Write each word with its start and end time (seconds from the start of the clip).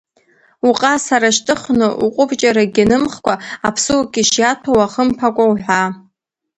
Уҟасара 0.67 1.29
шьҭыхны, 1.35 1.87
уҟәыбҷарагь 2.05 2.79
нымхкәа, 2.89 3.35
Аԥсыуак 3.67 4.13
ишиаҭәоу 4.21 4.75
уахымԥакәа 4.77 5.43
уҳәаа. 5.51 5.87